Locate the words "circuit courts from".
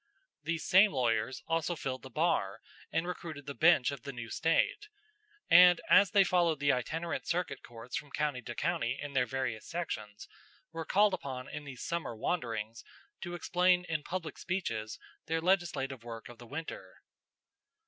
7.27-8.09